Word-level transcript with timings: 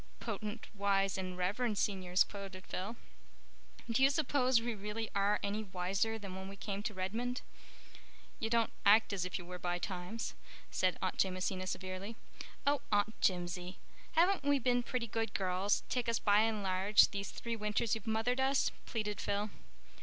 "'Potent, 0.19 0.65
wise, 0.73 1.15
and 1.15 1.37
reverend 1.37 1.77
Seniors,'" 1.77 2.23
quoted 2.23 2.65
Phil. 2.65 2.95
"Do 3.87 4.01
you 4.01 4.09
suppose 4.09 4.59
we 4.59 4.73
really 4.73 5.11
are 5.13 5.39
any 5.43 5.63
wiser 5.63 6.17
than 6.17 6.33
when 6.35 6.47
we 6.47 6.55
came 6.55 6.81
to 6.81 6.93
Redmond?" 6.95 7.41
"You 8.39 8.49
don't 8.49 8.73
act 8.83 9.13
as 9.13 9.25
if 9.25 9.37
you 9.37 9.45
were 9.45 9.59
by 9.59 9.77
times," 9.77 10.33
said 10.71 10.97
Aunt 11.03 11.19
Jamesina 11.23 11.67
severely. 11.67 12.15
"Oh, 12.65 12.81
Aunt 12.91 13.21
Jimsie, 13.21 13.77
haven't 14.13 14.43
we 14.43 14.57
been 14.57 14.81
pretty 14.81 15.05
good 15.05 15.35
girls, 15.35 15.83
take 15.87 16.09
us 16.09 16.17
by 16.17 16.39
and 16.39 16.63
large, 16.63 17.09
these 17.11 17.29
three 17.29 17.55
winters 17.55 17.93
you've 17.93 18.07
mothered 18.07 18.39
us?" 18.39 18.71
pleaded 18.87 19.21
Phil. 19.21 19.51